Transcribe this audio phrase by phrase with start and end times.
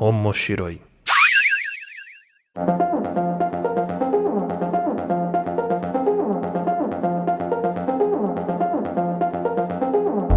[0.00, 0.80] Omoshiroi.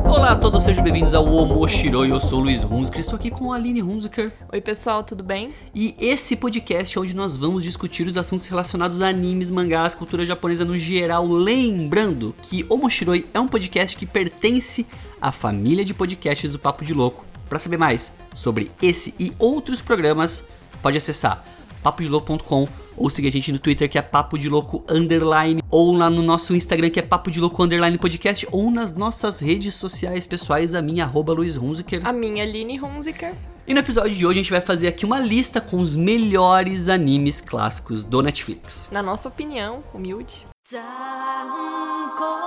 [0.10, 2.10] Olá a todos, sejam bem-vindos ao Omoshiroi.
[2.10, 4.32] Eu sou o Luiz Hunziker, estou aqui com a Aline Hunziker.
[4.52, 5.54] Oi, pessoal, tudo bem?
[5.76, 10.26] E esse podcast é onde nós vamos discutir os assuntos relacionados a animes, mangás, cultura
[10.26, 11.28] japonesa no geral.
[11.28, 14.88] Lembrando que Omoshiroi é um podcast que pertence
[15.22, 17.31] à família de podcasts do Papo de Louco.
[17.52, 20.46] Para saber mais sobre esse e outros programas,
[20.82, 21.44] pode acessar
[21.84, 22.66] papodelouco.com
[22.96, 26.22] ou seguir a gente no Twitter que é Papo de Louco Underline ou lá no
[26.22, 30.74] nosso Instagram que é Papo de Louco Underline Podcast ou nas nossas redes sociais pessoais,
[30.74, 32.08] a minha arroba Luiz Hunziker.
[32.08, 33.36] A minha Aline Hunziker.
[33.68, 36.88] E no episódio de hoje a gente vai fazer aqui uma lista com os melhores
[36.88, 38.88] animes clássicos do Netflix.
[38.94, 40.48] Na nossa opinião, humilde.
[40.72, 41.50] 残
[42.18, 42.42] 酷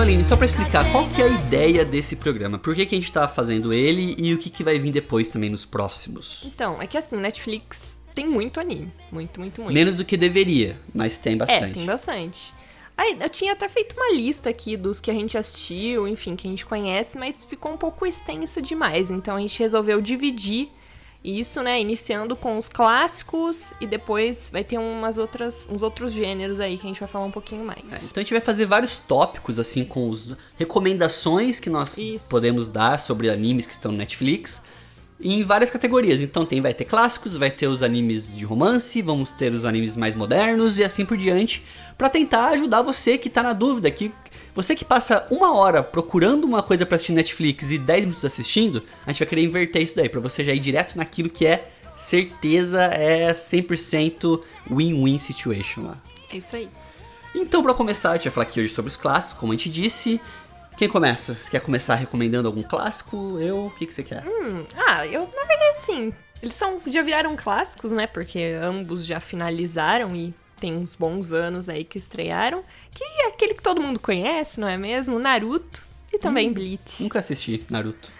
[0.00, 2.58] então, Aline, só pra explicar, qual que é a ideia desse programa?
[2.58, 5.28] Por que, que a gente tá fazendo ele e o que, que vai vir depois
[5.28, 6.44] também nos próximos?
[6.46, 8.90] Então, é que assim, Netflix tem muito anime.
[9.12, 9.74] Muito, muito, muito.
[9.74, 11.74] Menos do que deveria, mas tem É, bastante.
[11.74, 12.54] tem bastante.
[12.96, 16.48] Aí, eu tinha até feito uma lista aqui dos que a gente assistiu, enfim, que
[16.48, 19.10] a gente conhece, mas ficou um pouco extensa demais.
[19.10, 20.70] Então a gente resolveu dividir
[21.22, 21.80] isso, né?
[21.80, 26.86] Iniciando com os clássicos e depois vai ter umas outras, uns outros gêneros aí que
[26.86, 27.78] a gente vai falar um pouquinho mais.
[27.78, 32.28] É, então a gente vai fazer vários tópicos, assim, com as recomendações que nós Isso.
[32.28, 34.62] podemos dar sobre animes que estão no Netflix.
[35.22, 36.22] Em várias categorias.
[36.22, 39.94] Então tem, vai ter clássicos, vai ter os animes de romance, vamos ter os animes
[39.94, 41.62] mais modernos e assim por diante.
[41.98, 44.10] Pra tentar ajudar você que tá na dúvida, que
[44.62, 48.82] você que passa uma hora procurando uma coisa pra assistir Netflix e 10 minutos assistindo,
[49.06, 51.68] a gente vai querer inverter isso daí, pra você já ir direto naquilo que é
[51.96, 55.98] certeza, é 100% win-win situation lá.
[56.30, 56.68] É isso aí.
[57.34, 59.70] Então, pra começar, a gente vai falar aqui hoje sobre os clássicos, como a gente
[59.70, 60.20] disse.
[60.76, 61.34] Quem começa?
[61.34, 63.38] Você quer começar recomendando algum clássico?
[63.38, 63.66] Eu?
[63.66, 64.24] O que, que você quer?
[64.26, 68.06] Hum, ah, eu, na verdade, assim, eles são, já viraram clássicos, né?
[68.06, 72.62] Porque ambos já finalizaram e tem uns bons anos aí que estrearam.
[72.94, 75.18] Que é aquele que todo mundo conhece, não é mesmo?
[75.18, 77.02] Naruto e também Bleach.
[77.02, 78.10] Nunca assisti Naruto.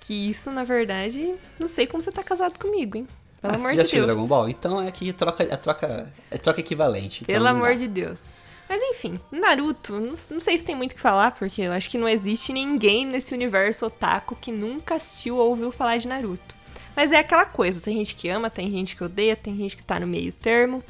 [0.00, 3.08] Que isso, na verdade, não sei como você tá casado comigo, hein?
[3.40, 4.16] Pelo Ah, amor você de já assistiu Deus.
[4.16, 4.48] Dragon Ball?
[4.48, 7.22] Então é que troca, é troca, é troca equivalente.
[7.22, 8.20] então Pelo amor de Deus.
[8.68, 11.88] Mas enfim, Naruto, não, não sei se tem muito o que falar, porque eu acho
[11.88, 16.54] que não existe ninguém nesse universo otaku que nunca assistiu ou ouviu falar de Naruto.
[16.94, 19.84] Mas é aquela coisa, tem gente que ama, tem gente que odeia, tem gente que
[19.84, 20.82] tá no meio termo.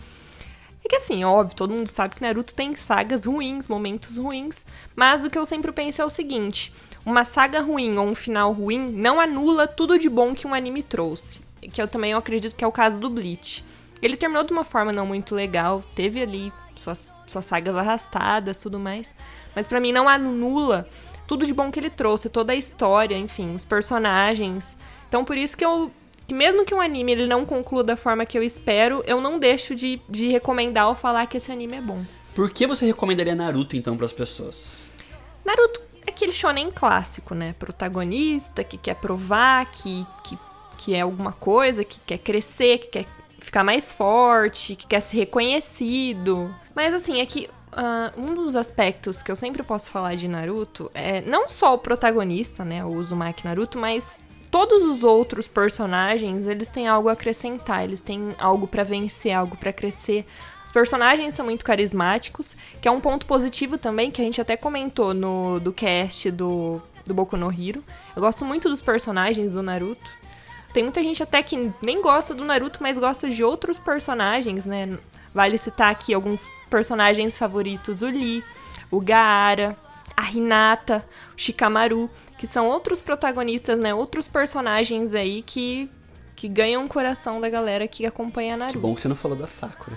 [0.88, 4.66] Que assim, óbvio, todo mundo sabe que Naruto tem sagas ruins, momentos ruins,
[4.96, 6.72] mas o que eu sempre penso é o seguinte:
[7.04, 10.82] uma saga ruim ou um final ruim não anula tudo de bom que um anime
[10.82, 11.42] trouxe.
[11.72, 13.64] Que eu também acredito que é o caso do Bleach.
[14.00, 18.78] Ele terminou de uma forma não muito legal, teve ali suas, suas sagas arrastadas tudo
[18.78, 19.14] mais,
[19.54, 20.88] mas pra mim não anula
[21.26, 24.78] tudo de bom que ele trouxe, toda a história, enfim, os personagens.
[25.08, 25.92] Então por isso que eu.
[26.28, 29.38] Que mesmo que um anime ele não conclua da forma que eu espero, eu não
[29.38, 32.04] deixo de, de recomendar ou falar que esse anime é bom.
[32.34, 34.88] Por que você recomendaria Naruto então pras pessoas?
[35.42, 37.54] Naruto é aquele shonen clássico, né?
[37.58, 40.38] Protagonista que quer provar que, que,
[40.76, 43.06] que é alguma coisa, que quer crescer, que quer
[43.38, 46.54] ficar mais forte, que quer ser reconhecido.
[46.74, 50.90] Mas assim, é que ah, um dos aspectos que eu sempre posso falar de Naruto
[50.92, 52.84] é não só o protagonista, né?
[52.84, 58.34] O Uzumaki Naruto, mas todos os outros personagens, eles têm algo a acrescentar, eles têm
[58.38, 60.26] algo pra vencer, algo pra crescer.
[60.64, 64.56] Os personagens são muito carismáticos, que é um ponto positivo também, que a gente até
[64.56, 67.82] comentou no do cast do, do Boku no Hero.
[68.14, 70.18] Eu gosto muito dos personagens do Naruto.
[70.72, 74.98] Tem muita gente até que nem gosta do Naruto, mas gosta de outros personagens, né?
[75.32, 78.44] Vale citar aqui alguns personagens favoritos, o Lee,
[78.90, 79.76] o Gaara,
[80.30, 81.04] Hinata,
[81.36, 83.94] o Shikamaru, que são outros protagonistas, né?
[83.94, 85.90] Outros personagens aí que,
[86.36, 88.78] que ganham o coração da galera que acompanha Naruto.
[88.78, 89.96] Que bom que você não falou da Sakura.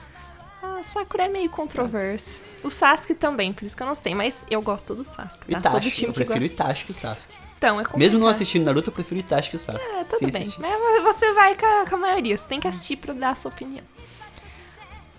[0.62, 2.42] Ah, Sakura é meio controverso.
[2.63, 5.51] O Sasuke também, por isso que eu não sei, mas eu gosto do Sasuke.
[5.51, 5.62] Tá?
[5.69, 5.92] Sou do Itachi.
[5.92, 6.54] time Eu prefiro gosta.
[6.54, 7.36] Itachi que o Sasuke.
[7.57, 8.00] Então, é complicado.
[8.00, 9.86] Mesmo não assistindo Naruto, eu prefiro Itachi que o Sasuke.
[9.86, 10.42] É, tudo Sem bem.
[10.42, 10.62] assistir.
[10.62, 12.38] Mas você vai com a, com a maioria.
[12.38, 13.83] Você tem que assistir pra dar a sua opinião.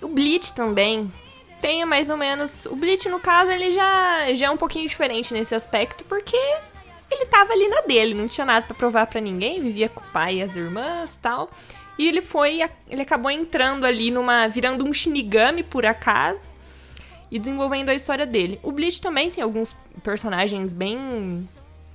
[0.00, 1.12] O Bleach também
[1.62, 2.66] tem mais ou menos.
[2.66, 6.36] O Bleach, no caso, ele já, já é um pouquinho diferente nesse aspecto, porque
[7.10, 10.12] ele tava ali na dele, não tinha nada pra provar pra ninguém, vivia com o
[10.12, 11.48] pai e as irmãs tal.
[11.96, 12.60] E ele foi.
[12.88, 14.48] Ele acabou entrando ali numa.
[14.48, 16.48] virando um Shinigami por acaso.
[17.30, 18.58] E desenvolvendo a história dele.
[18.62, 21.48] O Bleach também tem alguns personagens bem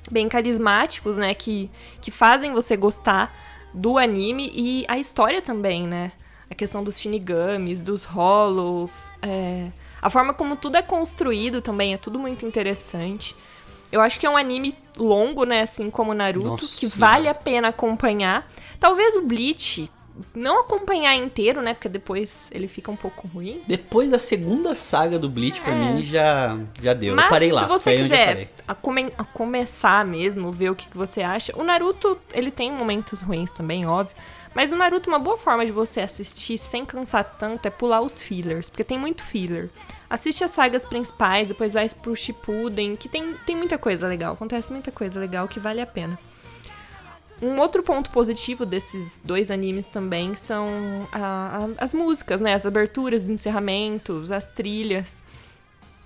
[0.10, 1.70] bem carismáticos, né, que
[2.02, 3.38] que fazem você gostar
[3.74, 6.14] do anime e a história também, né?
[6.50, 9.68] A questão dos shinigamis, dos hollows, é,
[10.02, 13.36] a forma como tudo é construído também é tudo muito interessante.
[13.92, 15.62] Eu acho que é um anime longo, né?
[15.62, 18.46] Assim como Naruto, Nossa que vale a pena acompanhar.
[18.80, 19.90] Talvez o Bleach
[20.34, 21.74] não acompanhar inteiro, né?
[21.74, 23.62] Porque depois ele fica um pouco ruim.
[23.68, 25.76] Depois da segunda saga do Bleach, pra É.
[25.76, 27.16] mim, já, já deu.
[27.16, 27.62] Mas eu parei lá.
[27.62, 31.54] se você quiser a come- a começar mesmo, ver o que, que você acha.
[31.58, 34.16] O Naruto, ele tem momentos ruins também, óbvio.
[34.58, 38.20] Mas o Naruto, uma boa forma de você assistir sem cansar tanto é pular os
[38.20, 39.70] fillers, porque tem muito filler.
[40.10, 44.34] Assiste as sagas principais, depois vai pro Shippuden, que tem, tem muita coisa legal.
[44.34, 46.18] Acontece muita coisa legal que vale a pena.
[47.40, 50.68] Um outro ponto positivo desses dois animes também são
[51.12, 52.56] a- a- as músicas, né?
[52.56, 55.24] As aberturas, os encerramentos, as trilhas.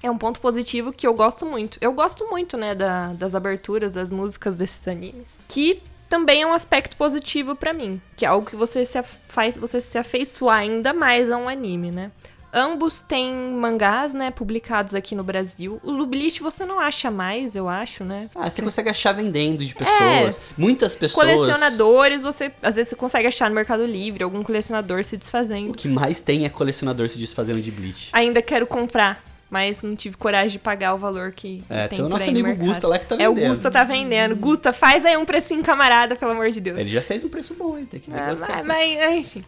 [0.03, 1.77] É um ponto positivo que eu gosto muito.
[1.79, 5.39] Eu gosto muito, né, da- das aberturas, das músicas desses animes.
[5.47, 5.81] Que
[6.11, 8.01] também é um aspecto positivo pra mim.
[8.17, 11.89] Que é algo que você se faz você se afeiçoar ainda mais a um anime,
[11.89, 12.11] né?
[12.53, 15.79] Ambos têm mangás, né, publicados aqui no Brasil.
[15.81, 18.29] O Bleach você não acha mais, eu acho, né?
[18.35, 20.37] Ah, você consegue achar vendendo de pessoas.
[20.57, 21.29] Muitas pessoas.
[21.31, 25.71] Colecionadores, você às vezes você consegue achar no Mercado Livre, algum colecionador se O desfazendo.
[25.77, 28.09] que mais tem é colecionador se desfazendo de Bleach.
[28.11, 31.97] Ainda quero comprar, mas não tive coragem de pagar o valor que, que É, tem
[31.97, 32.65] tem o nosso no amigo mercado.
[32.67, 33.49] Gusta lá que tá É, o vendendo.
[33.49, 34.35] Gusta tá vendendo.
[34.37, 36.79] Gusta, faz aí um precinho camarada, pelo amor de Deus.
[36.79, 37.85] Ele já fez um preço bom, hein?
[37.85, 38.63] Tem que Ah, negociar.
[38.63, 39.43] mas, mas, enfim.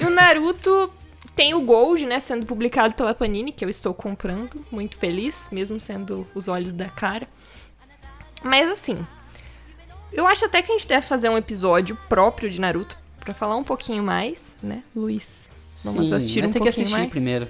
[0.00, 0.90] E o Naruto
[1.36, 5.78] tem o Gold, né, sendo publicado pela Panini, que eu estou comprando, muito feliz, mesmo
[5.78, 7.26] sendo os olhos da cara.
[8.42, 9.06] Mas assim,
[10.12, 13.56] eu acho até que a gente deve fazer um episódio próprio de Naruto pra falar
[13.56, 15.48] um pouquinho mais, né, Luiz?
[15.84, 17.10] Vamos Sim, assistir um que pouquinho assistir mais.
[17.10, 17.48] primeiro.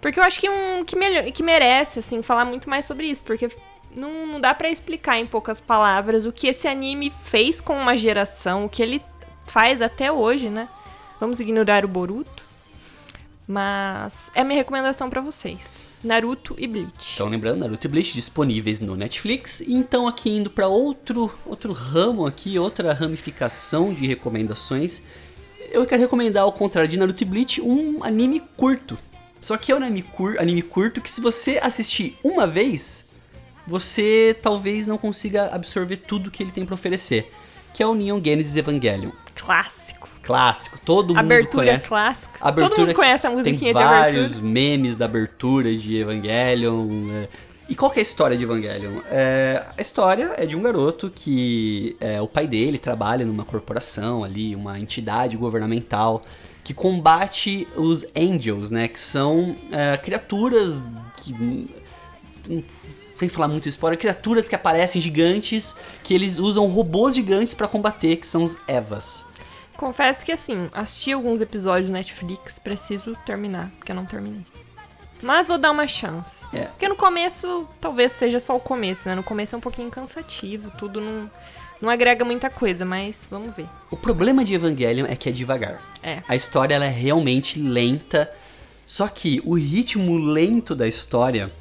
[0.00, 3.24] Porque eu acho que, um, que, melhor, que merece, assim, falar muito mais sobre isso.
[3.24, 3.48] Porque
[3.96, 7.96] não, não dá pra explicar em poucas palavras o que esse anime fez com uma
[7.96, 9.02] geração, o que ele
[9.46, 10.68] faz até hoje, né?
[11.18, 12.50] Vamos ignorar o Boruto.
[13.46, 15.84] Mas é minha recomendação pra vocês.
[16.04, 17.14] Naruto e Bleach.
[17.14, 19.60] Então, lembrando, Naruto e Bleach disponíveis no Netflix.
[19.62, 25.02] Então, aqui indo pra outro, outro ramo aqui, outra ramificação de recomendações.
[25.72, 28.96] Eu quero recomendar, ao contrário de Naruto e Bleach, um anime curto.
[29.40, 33.06] Só que é um anime, cur anime curto que se você assistir uma vez,
[33.66, 37.30] você talvez não consiga absorver tudo que ele tem pra oferecer.
[37.72, 39.12] Que é o Neon Genesis Evangelion.
[39.34, 40.08] Clássico.
[40.22, 41.88] Clássico, todo mundo Abertura conhece.
[41.88, 42.34] clássica.
[42.40, 44.48] Abertura Todo mundo conhece a tem musiquinha de vários abertura.
[44.52, 46.88] memes da abertura de Evangelion.
[47.12, 47.28] é.
[47.68, 49.00] E qual que é a história de Evangelion?
[49.08, 54.24] É, a história é de um garoto que é, o pai dele trabalha numa corporação
[54.24, 56.20] ali, uma entidade governamental
[56.62, 58.88] que combate os Angels, né?
[58.88, 60.80] Que são é, criaturas
[61.16, 61.32] que
[62.48, 62.62] não
[63.20, 68.16] sem falar muito spoiler, criaturas que aparecem gigantes, que eles usam robôs gigantes pra combater,
[68.16, 69.26] que são os Evas.
[69.76, 74.46] Confesso que assim, assisti alguns episódios do Netflix, preciso terminar, porque eu não terminei.
[75.22, 76.46] Mas vou dar uma chance.
[76.50, 76.64] É.
[76.64, 79.14] Porque no começo, talvez seja só o começo, né?
[79.14, 81.30] No começo é um pouquinho cansativo, tudo não,
[81.80, 83.68] não agrega muita coisa, mas vamos ver.
[83.90, 85.82] O problema de Evangelion é que é devagar.
[86.02, 86.22] É.
[86.28, 88.30] A história ela é realmente lenta.
[88.86, 91.52] Só que o ritmo lento da história,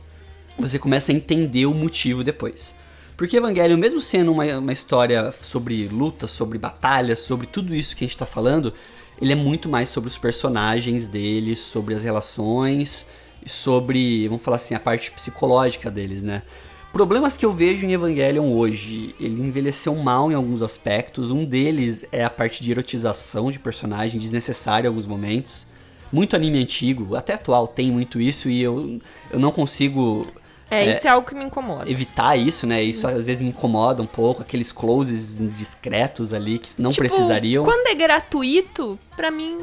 [0.57, 2.75] você começa a entender o motivo depois.
[3.16, 8.04] Porque Evangelion, mesmo sendo uma, uma história sobre luta, sobre batalha, sobre tudo isso que
[8.04, 8.73] a gente tá falando,
[9.21, 13.07] ele é muito mais sobre os personagens dele, sobre as relações,
[13.45, 16.44] sobre, vamos falar assim, a parte psicológica deles, né?
[16.92, 21.30] Problemas que eu vejo em Evangelion hoje, ele envelheceu mal em alguns aspectos.
[21.30, 25.68] Um deles é a parte de erotização de personagem, desnecessária em alguns momentos.
[26.12, 28.98] Muito anime antigo, até atual, tem muito isso e eu,
[29.30, 30.26] eu não consigo
[30.72, 31.90] É, isso é algo que me incomoda.
[31.90, 32.81] evitar isso, né?
[32.81, 37.64] Isso às vezes me incomoda um pouco, aqueles closes discretos ali que não Tipo, precisariam.
[37.64, 39.60] Quando é gratuito, pra mim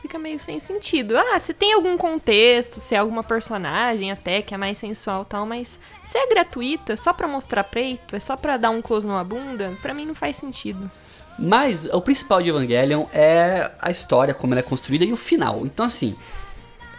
[0.00, 1.16] fica meio sem sentido.
[1.16, 5.46] Ah, se tem algum contexto, se é alguma personagem até que é mais sensual tal,
[5.46, 9.06] mas se é gratuito, é só pra mostrar peito, é só pra dar um close
[9.06, 10.90] numa bunda, pra mim não faz sentido.
[11.38, 15.64] Mas o principal de Evangelion é a história, como ela é construída e o final.
[15.64, 16.14] Então, assim,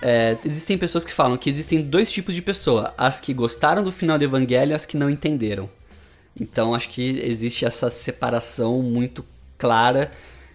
[0.02, 3.92] é, existem pessoas que falam que existem dois tipos de pessoa: as que gostaram do
[3.92, 5.70] final de Evangelion e as que não entenderam.
[6.40, 9.26] Então, acho que existe essa separação muito
[9.58, 10.10] clara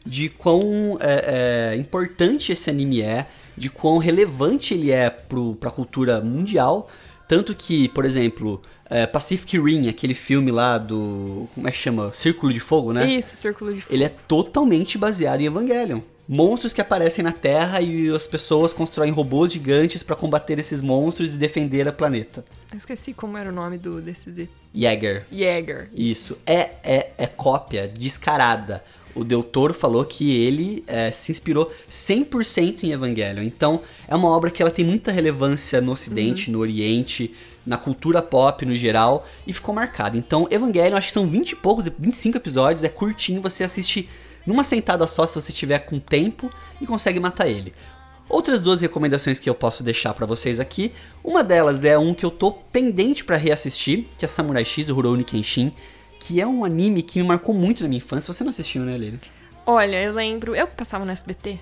[0.04, 5.70] de quão é, é, importante esse anime é, de quão relevante ele é pro, pra
[5.70, 6.88] cultura mundial.
[7.26, 11.49] Tanto que, por exemplo, é, Pacific Rim, aquele filme lá do.
[11.54, 12.12] Como é que chama?
[12.12, 13.08] Círculo de Fogo, né?
[13.11, 13.94] Isso, Círculo de Fogo.
[13.94, 16.00] Ele é totalmente baseado em Evangelion.
[16.28, 21.32] monstros que aparecem na Terra e as pessoas constroem robôs gigantes pra combater esses monstros
[21.32, 22.44] e defender a planeta.
[22.70, 25.25] Eu esqueci como era o nome do desses Jäger.
[25.32, 25.88] Jäger.
[25.94, 26.40] Isso.
[26.44, 28.82] É, é, é cópia descarada.
[29.14, 33.42] O Del Toro falou que ele é, se inspirou 100% em Evangelion.
[33.42, 37.33] Então, é uma obra que ela tem muita relevância no Ocidente, no Oriente,
[37.64, 40.16] na cultura pop no geral, e ficou marcada.
[40.16, 44.09] Então, Evangelion, acho que são 20 e poucos, 25 episódios, é curtinho, você assiste
[44.47, 47.73] numa sentada só se você tiver com tempo e consegue matar ele.
[48.28, 50.92] Outras duas recomendações que eu posso deixar pra vocês aqui,
[51.23, 54.94] uma delas é um que eu tô pendente pra reassistir, que é Samurai X, o
[54.94, 55.73] Rurouni Kenshin,
[56.26, 58.33] que é um anime que me marcou muito na minha infância.
[58.33, 59.21] Você não assistiu, né, Lili?
[59.66, 60.54] Olha, eu lembro.
[60.54, 61.61] Eu que passava no SBT?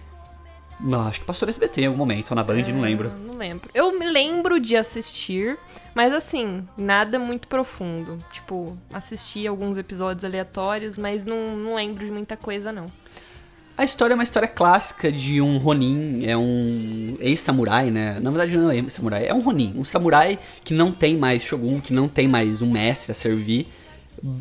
[0.78, 3.10] Não, acho que passou no SBT em algum momento, ou na Band, não lembro.
[3.12, 3.68] Ah, Não lembro.
[3.74, 5.58] Eu me lembro de assistir,
[5.96, 8.24] mas assim, nada muito profundo.
[8.32, 12.90] Tipo, assisti alguns episódios aleatórios, mas não, não lembro de muita coisa, não.
[13.76, 18.20] A história é uma história clássica de um Ronin, é um ex-samurai, né?
[18.20, 21.80] Na verdade não é ex-samurai, é um Ronin, um samurai que não tem mais shogun,
[21.80, 23.66] que não tem mais um mestre a servir,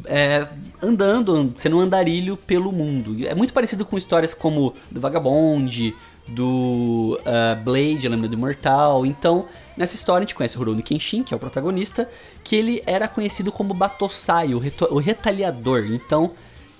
[0.05, 0.47] é,
[0.81, 3.15] andando, sendo um andarilho pelo mundo.
[3.27, 5.95] É muito parecido com histórias como do Vagabond,
[6.27, 9.05] do ah, Blade, a Lâmina do Imortal.
[9.05, 9.45] Então,
[9.75, 12.09] nessa história a gente conhece o Rurouni Kenshin, que é o protagonista,
[12.43, 14.61] que ele era conhecido como Batosai, o,
[14.91, 15.85] o retaliador.
[15.91, 16.31] Então,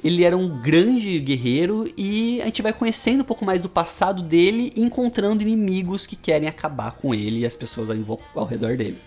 [0.03, 4.23] ele era um grande guerreiro e a gente vai conhecendo um pouco mais do passado
[4.23, 8.97] dele encontrando inimigos que querem acabar com ele e as pessoas ao redor dele.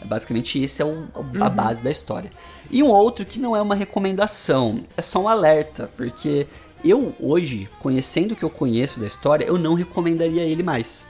[0.00, 1.08] É Basicamente, esse é o-
[1.40, 2.30] a base da história.
[2.70, 6.46] E um outro que não é uma recomendação, é só um alerta, porque
[6.84, 11.06] eu hoje, conhecendo o que eu conheço da história, eu não recomendaria ele mais.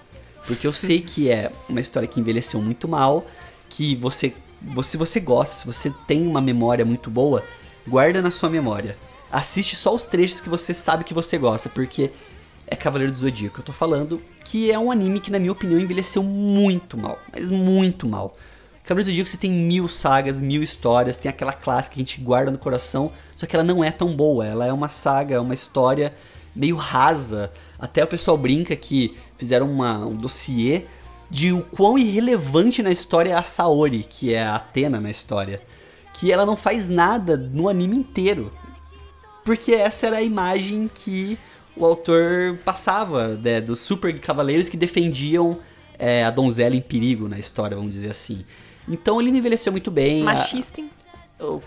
[0.47, 3.25] Porque eu sei que é uma história que envelheceu muito mal,
[3.69, 4.35] que você,
[4.83, 7.45] se você gosta, se você tem uma memória muito boa,
[7.87, 8.97] guarda na sua memória.
[9.31, 12.11] Assiste só os trechos que você sabe que você gosta, porque
[12.67, 15.53] é Cavaleiro do Zodíaco que eu tô falando, que é um anime que, na minha
[15.53, 18.37] opinião, envelheceu muito mal, mas muito mal.
[18.91, 22.21] Cavaleiro do Zodíaco você tem mil sagas, mil histórias, tem aquela clássica que a gente
[22.21, 25.39] guarda no coração, só que ela não é tão boa, ela é uma saga, é
[25.39, 26.13] uma história
[26.57, 27.53] meio rasa.
[27.79, 30.87] Até o pessoal brinca que fizeram uma, um dossiê
[31.31, 35.63] de o quão irrelevante na história é a Saori, que é a Atena na história.
[36.13, 38.53] Que ela não faz nada no anime inteiro.
[39.45, 41.39] Porque essa era a imagem que
[41.77, 45.57] o autor passava né, dos super cavaleiros que defendiam
[45.97, 48.45] é, a donzela em perigo na história, vamos dizer assim.
[48.89, 50.23] Então ele não envelheceu muito bem.
[50.23, 50.91] Machista, hein?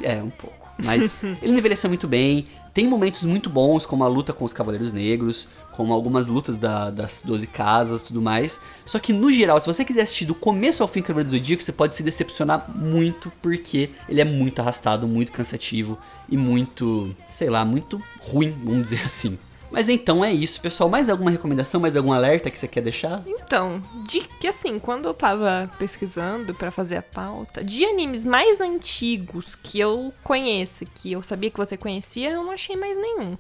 [0.01, 0.63] É, um pouco.
[0.84, 2.46] Mas ele não envelheceu muito bem.
[2.74, 6.89] Tem momentos muito bons, como a luta com os Cavaleiros Negros, como algumas lutas da-
[6.89, 8.60] das 12 casas tudo mais.
[8.84, 11.62] Só que, no geral, se você quiser assistir do começo ao fim Cavaleiro do Zodíaco,
[11.62, 17.48] você pode se decepcionar muito, porque ele é muito arrastado, muito cansativo e muito, sei
[17.48, 19.38] lá, muito ruim, vamos dizer assim.
[19.73, 20.87] Mas então é isso, pessoal.
[20.87, 23.23] Mais alguma recomendação, mais algum alerta que você quer deixar?
[23.25, 28.61] Então, de que assim, quando eu tava pesquisando pra fazer a pauta, de animes mais
[28.61, 33.35] antigos que eu conheço, que eu sabia que você conhecia, eu não achei mais nenhum.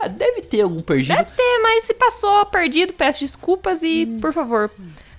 [0.00, 1.16] Ah, deve ter algum perdido.
[1.16, 4.68] Deve ter, mas se passou perdido, peço desculpas e, por favor,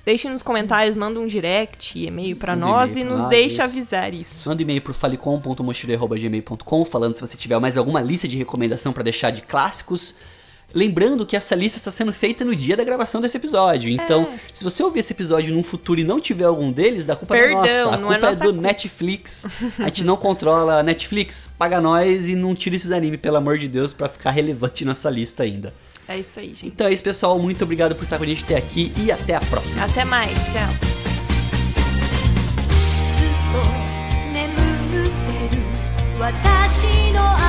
[0.05, 3.61] deixem nos comentários, manda um direct, e-mail pra Manda nós e nos nós, deixa isso.
[3.63, 4.47] avisar isso.
[4.47, 9.03] Manda um e-mail pro falecom.mochilei.gmail.com falando se você tiver mais alguma lista de recomendação pra
[9.03, 10.15] deixar de clássicos.
[10.73, 13.89] Lembrando que essa lista está sendo feita no dia da gravação desse episódio.
[13.89, 17.33] Então, se você ouvir esse episódio num futuro e não tiver algum deles, da culpa
[17.35, 17.95] Perdão, é nossa.
[17.95, 18.61] A não culpa é é, nossa do culpa.
[18.61, 19.45] Netflix.
[19.79, 21.49] A gente não controla a Netflix.
[21.57, 25.09] Paga nós e não tira esses animes, pelo amor de Deus, pra ficar relevante nessa
[25.09, 25.71] lista ainda.
[26.07, 26.67] É isso aí, gente.
[26.67, 27.37] Então é isso, pessoal.
[27.39, 29.85] Muito obrigado por estar com a gente até aqui e até a próxima.
[29.85, 30.95] Até mais, tchau.
[36.25, 37.44] 私の